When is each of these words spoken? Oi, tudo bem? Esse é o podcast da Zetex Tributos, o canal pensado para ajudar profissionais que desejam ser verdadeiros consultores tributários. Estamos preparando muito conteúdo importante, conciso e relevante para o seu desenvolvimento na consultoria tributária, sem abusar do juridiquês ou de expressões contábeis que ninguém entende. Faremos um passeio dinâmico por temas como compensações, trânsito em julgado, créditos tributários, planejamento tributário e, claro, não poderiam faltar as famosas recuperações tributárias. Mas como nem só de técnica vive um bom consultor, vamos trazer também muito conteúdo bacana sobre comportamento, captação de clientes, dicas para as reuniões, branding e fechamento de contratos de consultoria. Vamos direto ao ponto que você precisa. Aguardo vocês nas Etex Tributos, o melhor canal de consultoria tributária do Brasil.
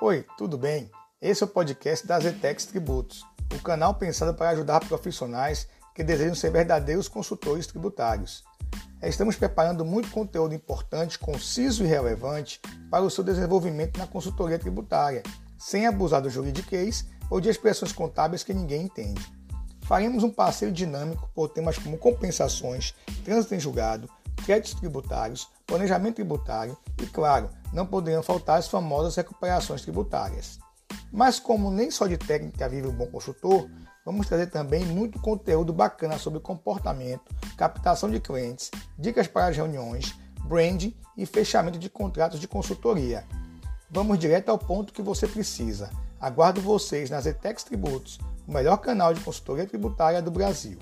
Oi, 0.00 0.26
tudo 0.36 0.58
bem? 0.58 0.90
Esse 1.22 1.44
é 1.44 1.46
o 1.46 1.48
podcast 1.48 2.04
da 2.04 2.18
Zetex 2.18 2.64
Tributos, 2.66 3.24
o 3.54 3.62
canal 3.62 3.94
pensado 3.94 4.34
para 4.34 4.50
ajudar 4.50 4.80
profissionais 4.80 5.68
que 5.94 6.02
desejam 6.02 6.34
ser 6.34 6.50
verdadeiros 6.50 7.06
consultores 7.06 7.68
tributários. 7.68 8.42
Estamos 9.00 9.36
preparando 9.36 9.84
muito 9.84 10.10
conteúdo 10.10 10.52
importante, 10.52 11.16
conciso 11.16 11.84
e 11.84 11.86
relevante 11.86 12.60
para 12.90 13.04
o 13.04 13.10
seu 13.10 13.22
desenvolvimento 13.22 13.96
na 13.96 14.06
consultoria 14.06 14.58
tributária, 14.58 15.22
sem 15.56 15.86
abusar 15.86 16.20
do 16.20 16.28
juridiquês 16.28 17.06
ou 17.30 17.40
de 17.40 17.48
expressões 17.48 17.92
contábeis 17.92 18.42
que 18.42 18.52
ninguém 18.52 18.82
entende. 18.82 19.24
Faremos 19.82 20.24
um 20.24 20.30
passeio 20.30 20.72
dinâmico 20.72 21.30
por 21.32 21.48
temas 21.48 21.78
como 21.78 21.98
compensações, 21.98 22.96
trânsito 23.24 23.54
em 23.54 23.60
julgado, 23.60 24.10
créditos 24.44 24.74
tributários, 24.74 25.48
planejamento 25.66 26.16
tributário 26.16 26.76
e, 27.02 27.06
claro, 27.06 27.48
não 27.72 27.86
poderiam 27.86 28.22
faltar 28.22 28.58
as 28.58 28.68
famosas 28.68 29.16
recuperações 29.16 29.82
tributárias. 29.82 30.58
Mas 31.10 31.40
como 31.40 31.70
nem 31.70 31.90
só 31.90 32.06
de 32.06 32.18
técnica 32.18 32.68
vive 32.68 32.86
um 32.86 32.92
bom 32.92 33.06
consultor, 33.06 33.68
vamos 34.04 34.28
trazer 34.28 34.48
também 34.48 34.84
muito 34.84 35.18
conteúdo 35.20 35.72
bacana 35.72 36.18
sobre 36.18 36.40
comportamento, 36.40 37.34
captação 37.56 38.10
de 38.10 38.20
clientes, 38.20 38.70
dicas 38.98 39.26
para 39.26 39.46
as 39.46 39.56
reuniões, 39.56 40.14
branding 40.44 40.94
e 41.16 41.24
fechamento 41.24 41.78
de 41.78 41.88
contratos 41.88 42.38
de 42.38 42.46
consultoria. 42.46 43.24
Vamos 43.90 44.18
direto 44.18 44.50
ao 44.50 44.58
ponto 44.58 44.92
que 44.92 45.02
você 45.02 45.26
precisa. 45.26 45.90
Aguardo 46.20 46.60
vocês 46.60 47.10
nas 47.10 47.26
Etex 47.26 47.64
Tributos, 47.64 48.18
o 48.46 48.52
melhor 48.52 48.76
canal 48.78 49.14
de 49.14 49.20
consultoria 49.20 49.66
tributária 49.66 50.20
do 50.20 50.30
Brasil. 50.30 50.78